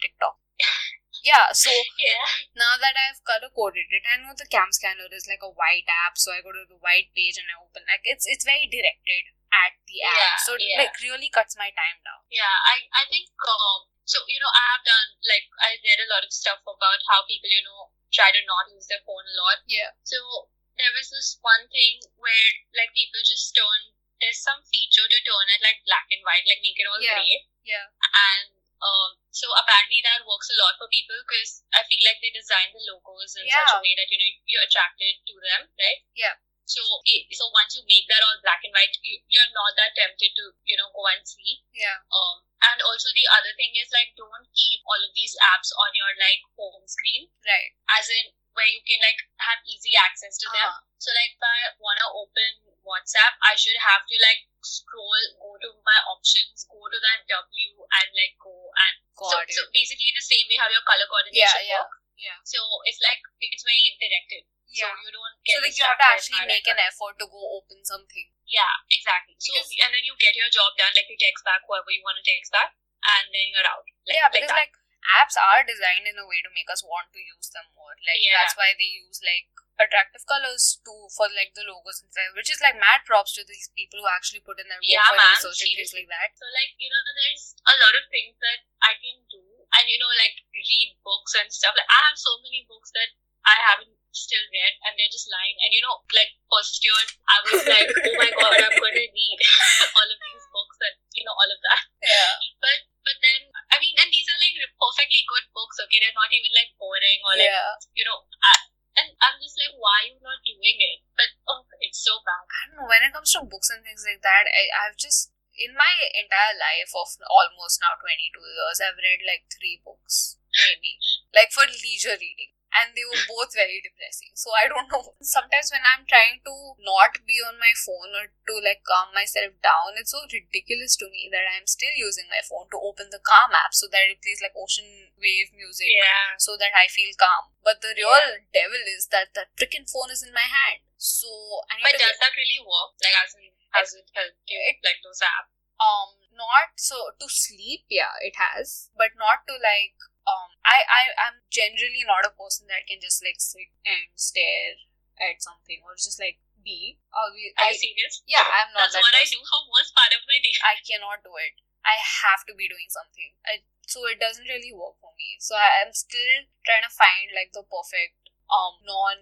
[0.00, 0.38] TikTok.
[1.24, 2.20] Yeah, so Yeah.
[2.54, 5.88] now that I've color coded it, I know the cam scanner is like a white
[5.88, 8.68] app, so I go to the white page and I open like it's it's very
[8.68, 10.84] directed at the app, Yeah, so it yeah.
[10.84, 12.20] like really cuts my time down.
[12.28, 16.10] Yeah, I, I think, um, so, you know, I have done, like, I read a
[16.10, 19.34] lot of stuff about how people, you know, try to not use their phone a
[19.38, 19.62] lot.
[19.64, 25.06] Yeah, So there was this one thing where, like, people just turn, there's some feature
[25.06, 27.22] to turn it, like, black and white, like, make it all Yeah.
[27.22, 27.46] gray.
[27.64, 32.22] yeah, And, um, so apparently that works a lot for people because I feel like
[32.22, 35.66] they design the logos in such a way that, you know, you're attracted to them,
[35.74, 36.00] right?
[36.14, 36.38] Yeah.
[36.64, 39.92] So, it, so once you make that all black and white, you, you're not that
[39.98, 41.60] tempted to, you know, go and see.
[41.74, 45.74] yeah, Um, and also the other thing is like don't keep all of these apps
[45.76, 47.74] on your like home screen, right.
[47.90, 50.70] as in where you can like have easy access to them.
[50.70, 50.86] Uh-huh.
[51.02, 55.70] So like if I wanna open WhatsApp, I should have to like scroll, go to
[55.84, 60.44] my options, go to that W and like go and so, so basically the same
[60.50, 61.92] way how your color coordination Yeah, yeah, work.
[62.18, 62.38] yeah.
[62.42, 64.44] So it's like it's very directed.
[64.74, 67.78] So you don't So like you have to actually make an effort to go open
[67.86, 68.26] something.
[68.42, 69.38] Yeah, exactly.
[69.38, 72.02] So Because- and then you get your job done, like you text back whoever you
[72.02, 72.74] want to text back,
[73.06, 73.86] and then you're out.
[74.08, 74.66] Like, yeah, because that.
[74.66, 74.74] like
[75.14, 77.94] apps are designed in a way to make us want to use them more.
[78.02, 78.34] Like Yeah.
[78.42, 79.46] that's why they use like
[79.78, 83.42] attractive colors to for like the logos and stuff, which is like mad props to
[83.46, 86.10] these people who actually put in their work Yeah, for man, research and things like
[86.10, 86.30] that.
[86.38, 89.42] So like you know, there's a lot of things that I can do,
[89.74, 91.74] and you know, like read books and stuff.
[91.74, 93.10] Like I have so many books that
[93.44, 95.58] I haven't still read, and they're just lying.
[95.60, 99.38] And you know, like first year, I was like, oh my god, I'm to read
[99.98, 101.82] all of these books and you know all of that.
[102.00, 102.32] Yeah.
[102.62, 105.76] But but then I mean, and these are like perfectly good books.
[105.82, 107.74] Okay, they're not even like boring or like yeah.
[107.92, 108.22] you know.
[108.40, 111.02] I, and I'm just like, why are you not doing it?
[111.18, 112.46] But oh, it's so bad.
[112.46, 112.86] I don't know.
[112.86, 116.56] When it comes to books and things like that, I, I've just in my entire
[116.58, 120.98] life of almost now 22 years, I've read like three books, maybe,
[121.36, 122.56] like for leisure reading.
[122.74, 124.34] And they were both very depressing.
[124.34, 125.14] So I don't know.
[125.22, 129.54] Sometimes when I'm trying to not be on my phone or to like calm myself
[129.62, 133.22] down, it's so ridiculous to me that I'm still using my phone to open the
[133.22, 136.34] Calm app so that it plays like ocean wave music Yeah.
[136.42, 137.54] so that I feel calm.
[137.62, 140.82] But the real devil is that the freaking phone is in my hand.
[140.98, 141.30] So
[141.70, 142.98] I need But does that really work?
[142.98, 144.58] Like, as in, has it helped you?
[144.70, 145.50] it- like those apps?
[145.82, 149.94] um not so to sleep yeah it has but not to like
[150.26, 154.78] um i i i'm generally not a person that can just like sit and stare
[155.18, 157.28] at something or just like be Are
[157.60, 158.22] I, you serious?
[158.24, 160.56] yeah i'm not That's that what I do for most part of my day.
[160.64, 164.72] I cannot do it i have to be doing something I, so it doesn't really
[164.72, 169.20] work for me so I, i'm still trying to find like the perfect um non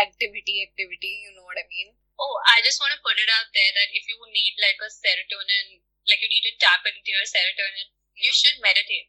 [0.00, 3.48] activity activity you know what i mean Oh, I just want to put it out
[3.56, 7.24] there that if you need like a serotonin, like you need to tap into your
[7.24, 9.08] serotonin, you should meditate.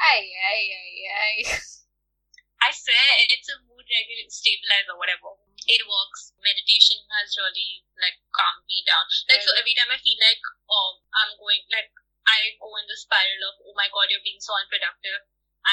[0.00, 1.36] ay ay ay ay
[2.66, 5.30] I swear it's a mood regulator, stabilizer, whatever.
[5.36, 5.62] Mm-hmm.
[5.68, 6.34] It works.
[6.42, 9.06] Meditation has really like calmed me down.
[9.30, 11.92] Like so, every time I feel like oh I'm going like
[12.26, 15.22] I go in the spiral of oh my god you're being so unproductive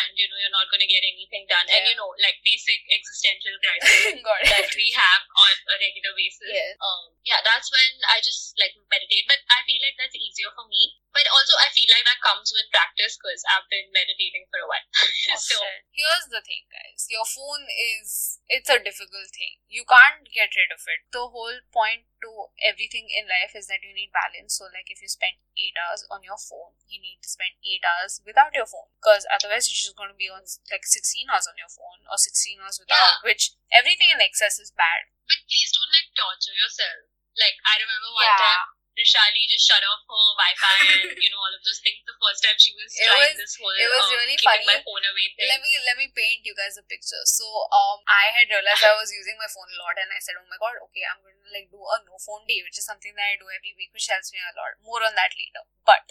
[0.01, 2.79] and you know you're not going to get anything done and you know like basic
[2.91, 4.19] existential crisis
[4.51, 6.51] that we have on a regular basis.
[6.51, 6.75] Yes.
[6.79, 9.25] Um, yeah, that's when I just like meditate.
[9.25, 10.99] But I feel like that's easier for me.
[11.15, 14.67] But also, I feel like that comes with practice because I've been meditating for a
[14.67, 14.87] while.
[15.39, 15.57] so
[15.95, 20.71] here's the thing guys your phone is it's a difficult thing you can't get rid
[20.71, 24.65] of it the whole point to everything in life is that you need balance so
[24.73, 28.17] like if you spend 8 hours on your phone you need to spend 8 hours
[28.25, 30.41] without your phone because otherwise you're just going to be on
[30.73, 34.73] like 16 hours on your phone or 16 hours without which everything in excess is
[34.73, 37.09] bad but please don't like torture yourself.
[37.33, 38.37] Like I remember one Yeah.
[38.37, 38.65] time.
[38.95, 41.99] Rishali just shut off her Wi-Fi and you know all of those things.
[42.07, 44.63] The first time she was It trying was- this whole it was um, really keeping
[44.63, 44.71] funny.
[44.71, 45.51] my phone away thing.
[45.51, 47.19] let me let me paint you guys a picture.
[47.27, 47.43] So
[47.75, 50.47] um I had realized I was using my phone a lot and I said, Oh
[50.47, 53.35] my god, okay, I'm gonna like do a no phone day, which is something that
[53.35, 54.79] I do every week, which helps me a lot.
[54.79, 55.67] More on that later.
[55.83, 56.09] But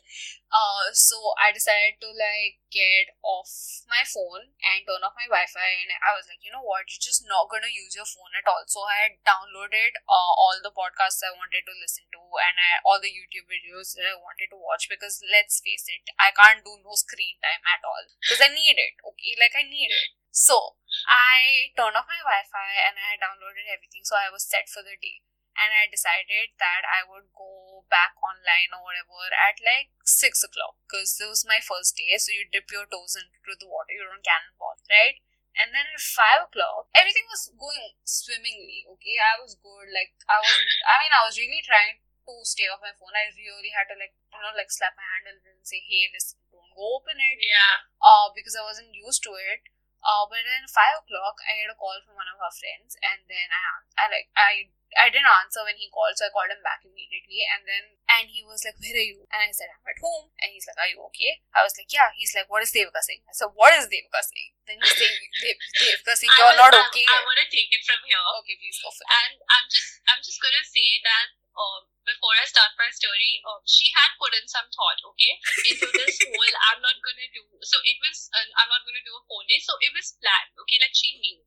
[0.52, 3.50] uh so I decided to like get off
[3.90, 7.02] my phone and turn off my Wi-Fi and I was like, you know what, you're
[7.02, 8.62] just not gonna use your phone at all.
[8.68, 12.73] So I had downloaded uh, all the podcasts I wanted to listen to and I,
[12.82, 16.66] all the YouTube videos that I wanted to watch because let's face it, I can't
[16.66, 18.98] do no screen time at all because I need it.
[19.04, 20.18] Okay, like I need it.
[20.34, 20.74] So
[21.06, 24.98] I turned off my Wi-Fi and I downloaded everything, so I was set for the
[24.98, 25.22] day.
[25.54, 30.74] And I decided that I would go back online or whatever at like six o'clock
[30.82, 32.10] because this was my first day.
[32.18, 35.22] So you dip your toes into the water, you're on cannonball, right?
[35.54, 38.82] And then at five o'clock, everything was going swimmingly.
[38.98, 39.86] Okay, I was good.
[39.94, 43.12] Like I was, I mean, I was really trying to stay off my phone.
[43.14, 45.80] I really had to like, you know, like slap my hand a little and say,
[45.84, 47.84] "Hey, listen, don't go open it." yeah.
[48.00, 49.68] uh, because I wasn't used to it.
[50.04, 53.24] Uh, but then five o'clock, I get a call from one of our friends, and
[53.24, 54.68] then I, I like, I,
[55.00, 58.28] I didn't answer when he called, so I called him back immediately, and then, and
[58.28, 60.76] he was like, "Where are you?" And I said, "I'm at home," and he's like,
[60.76, 63.56] "Are you okay?" I was like, "Yeah." He's like, "What is Devika saying?" I said,
[63.56, 67.08] "What is Devika saying?" Then he's saying, Dev, "Devika saying you're will- not I- okay."
[67.08, 68.20] I, want to take it from here.
[68.44, 69.08] okay, please go for it.
[69.08, 73.62] And I'm just I'm just gonna say that um, before I start my story, um,
[73.64, 75.32] she had put in some thought, okay,
[75.70, 77.44] into this whole I'm not gonna do.
[77.64, 79.60] So it was uh, I'm not gonna do a phone day.
[79.62, 81.40] So it was planned, okay, like she knew,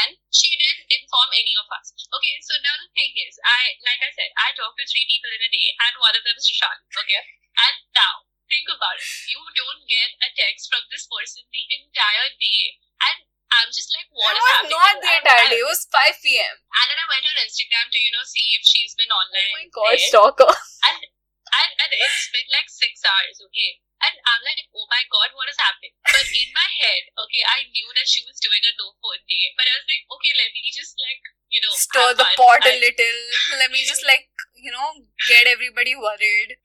[0.00, 1.94] and she didn't inform any of us.
[1.94, 5.30] Okay, so now the thing is, I like I said, I talk to three people
[5.30, 7.22] in a day, and one of them is Rishali, okay,
[7.54, 8.26] and now.
[8.48, 9.04] Think about it.
[9.28, 13.27] You don't get a text from this person the entire day, and
[13.58, 14.78] I'm just like, what it is was happening?
[14.78, 15.60] not entire day.
[15.60, 16.54] It was 5 p.m.
[16.62, 19.50] and then I went on Instagram to, you know, see if she's been online.
[19.50, 20.08] Oh my god, there.
[20.08, 20.50] stalker.
[20.86, 23.82] And, and, and it's been like six hours, okay?
[23.98, 25.90] And I'm like, oh my god, what is happening?
[26.06, 29.50] But in my head, okay, I knew that she was doing a no phone day.
[29.58, 32.78] But I was like, okay, let me just like, you know, Stir the pot a
[32.78, 33.18] little.
[33.58, 36.62] Let me just like, you know, get everybody worried.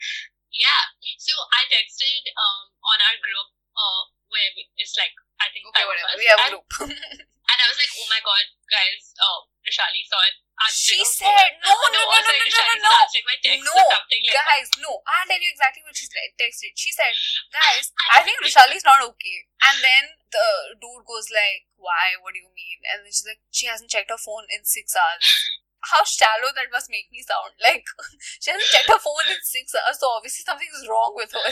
[0.53, 0.93] Yeah.
[1.17, 6.15] So I texted um on our group, uh, where it's like, I think Okay, whatever.
[6.15, 6.67] We have a and, group.
[7.51, 10.39] and I was like, oh my god, guys, oh, Rishali saw it.
[10.71, 13.67] She oh, said, no, no, no, oh, no, no, no, no, not answering my text
[13.67, 14.47] No, or something like that.
[14.47, 15.03] guys, no.
[15.03, 16.71] I'll tell you exactly what she said- texted.
[16.79, 17.11] She said,
[17.51, 19.43] guys, I think think- Rishali's not okay.
[19.59, 22.15] And then the dude goes like, why?
[22.21, 22.79] What do you mean?
[22.87, 25.27] And then she's like, she hasn't checked her phone in six hours.
[25.91, 27.59] How shallow that must make me sound.
[27.59, 27.83] Like,
[28.39, 31.43] she hasn't checked her phone in six hours, so obviously something is wrong with her.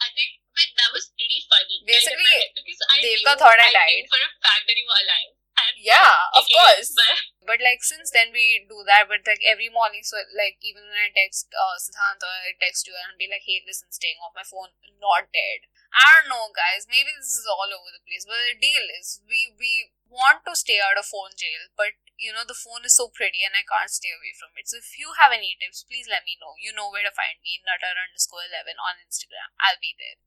[0.00, 1.76] I think, but that was pretty funny.
[1.88, 3.96] Basically, because I Devika knew, thought I I died.
[4.04, 5.32] knew for a fact that you were alive.
[5.60, 6.92] And yeah, of course.
[6.96, 10.84] But But like since then we do that, but like every morning, so like even
[10.88, 14.20] when I text uh Siddhant or I text you and be like, hey, listen, staying
[14.24, 15.68] off my phone, not dead.
[15.92, 16.86] I don't know, guys.
[16.88, 20.54] Maybe this is all over the place, but the deal is we we want to
[20.56, 23.64] stay out of phone jail, but you know the phone is so pretty and I
[23.66, 24.68] can't stay away from it.
[24.70, 26.54] So if you have any tips, please let me know.
[26.60, 29.50] You know where to find me, nutter underscore eleven on Instagram.
[29.60, 30.20] I'll be there.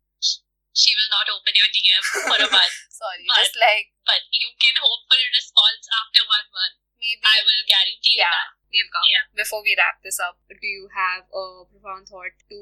[0.74, 2.76] She will not open your DM for a month.
[2.90, 6.78] Sorry, But- just like But you can hope for a response after one month.
[7.00, 7.22] maybe.
[7.24, 8.34] I will guarantee you Yeah.
[8.34, 8.50] that.
[8.74, 9.24] Devika, Yeah.
[9.38, 12.60] before we wrap this up, do you have a profound thought to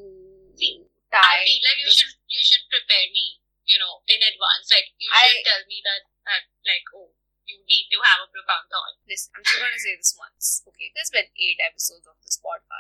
[0.60, 4.68] See, I feel like you should you should prepare me, you know, in advance.
[4.72, 7.16] Like you I- should tell me that, that like oh
[7.48, 8.96] you need to have a profound thought.
[9.08, 10.64] Listen, I'm just going to say this once.
[10.72, 12.71] Okay, there's been eight episodes of this podcast.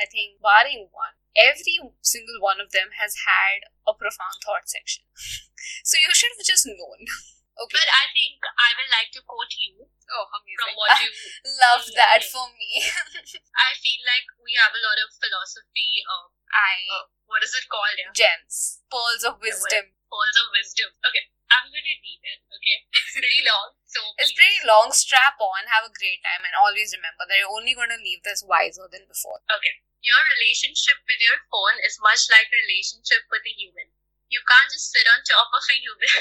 [0.00, 5.04] I think, barring one, every single one of them has had a profound thought section.
[5.84, 7.06] so you should have just known.
[7.58, 7.74] Okay.
[7.74, 11.10] But I think I will like to quote you oh, from what you
[11.66, 12.86] Love that for me.
[13.66, 17.66] I feel like we have a lot of philosophy um I uh, what is it
[17.66, 17.98] called?
[17.98, 18.14] Yeah.
[18.14, 19.90] gems, pearls of wisdom.
[20.06, 20.94] Pearls of wisdom.
[21.02, 21.34] Okay.
[21.48, 22.78] I'm gonna read it, okay?
[22.92, 24.36] It's pretty long, so It's please.
[24.36, 24.92] pretty long.
[24.92, 28.20] Strap on, have a great time, and always remember that you're only going to leave
[28.22, 29.40] this wiser than before.
[29.48, 33.88] Okay, your relationship with your phone is much like a relationship with a human.
[34.28, 36.12] You can't just sit on top of a human.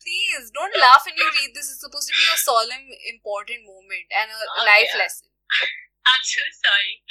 [0.00, 1.68] Please don't laugh when you read this.
[1.68, 5.02] It's supposed to be a solemn, important moment and a Oh, life yeah.
[5.04, 5.28] lesson.
[6.08, 7.04] I'm so sorry.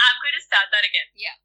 [0.00, 1.12] I'm going to start that again.
[1.12, 1.36] Yeah.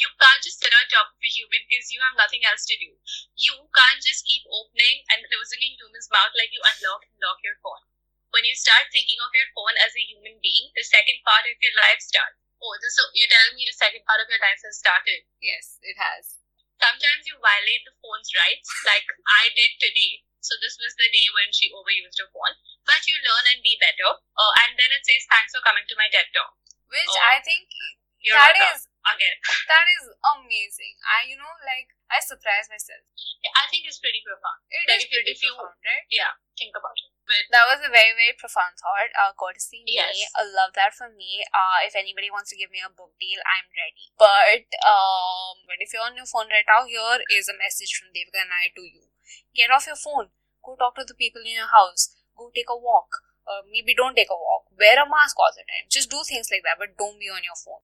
[0.00, 2.76] You can't just sit on top of a human because you have nothing else to
[2.80, 2.96] do.
[3.36, 7.44] You can't just keep opening and closing a human's mouth like you unlock and lock
[7.44, 7.84] your phone.
[8.32, 11.60] When you start thinking of your phone as a human being, the second part of
[11.60, 12.40] your life starts.
[12.64, 15.28] Oh, this, so you're telling me the second part of your life has started.
[15.44, 16.40] Yes, it has.
[16.80, 19.04] Sometimes you violate the phone's rights, like
[19.44, 20.24] I did today.
[20.40, 22.56] So this was the day when she overused her phone.
[22.88, 24.16] But you learn and be better.
[24.16, 26.56] Uh, and then it says, thanks for coming to my TED Talk.
[26.88, 27.68] Which Oh, I think
[28.32, 28.76] that welcome.
[28.76, 29.36] is Again.
[29.72, 30.04] that is
[30.36, 30.96] amazing.
[31.08, 33.00] I you know like I surprise myself.
[33.40, 34.60] Yeah, I think it's pretty profound.
[34.68, 36.04] It Like is if you- pretty if you- profound, right?
[36.12, 37.08] Yeah, think about it.
[37.24, 39.14] But That was a very, very profound thought.
[39.14, 39.94] Uh, courtesy me.
[40.02, 41.46] I love that for me.
[41.54, 44.10] Uh, if anybody wants to give me a book deal, I'm ready.
[44.18, 48.10] But um, but if you're on your phone right now, here is a message from
[48.10, 49.14] Devika and I to you.
[49.54, 50.34] Get off your phone.
[50.66, 52.10] Go talk to the people in your house.
[52.36, 53.08] Go take a walk.
[53.48, 54.68] Uh, maybe don't take a walk.
[54.78, 55.88] Wear a mask all the time.
[55.90, 57.82] Just do things like that, but don't be on your phone.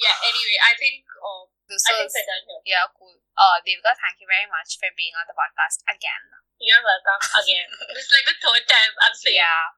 [0.00, 2.62] yeah, anyway, I think uh, This I think was done here.
[2.76, 3.14] yeah, cool.
[3.38, 6.22] Uh, Devika, thank you very much for being on the podcast again.
[6.58, 7.68] You're welcome again.
[7.94, 9.38] this is like the third time I'm saying.
[9.38, 9.74] Yeah.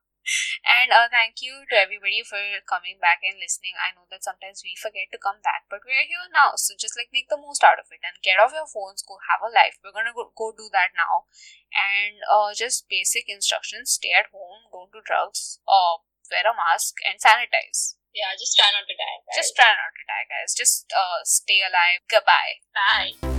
[0.66, 3.78] And uh, thank you to everybody for coming back and listening.
[3.78, 6.58] I know that sometimes we forget to come back, but we're here now.
[6.58, 9.18] So just like make the most out of it and get off your phones, go
[9.30, 9.78] have a life.
[9.80, 11.30] We're gonna go, go do that now.
[11.70, 16.98] And uh, just basic instructions stay at home, don't do drugs, uh, wear a mask,
[17.06, 17.96] and sanitize.
[18.16, 19.20] Yeah, just try not to die.
[19.28, 19.36] guys.
[19.36, 20.50] Just try not to die, guys.
[20.56, 22.00] Just uh, stay alive.
[22.08, 22.64] Goodbye.
[22.72, 23.36] bye.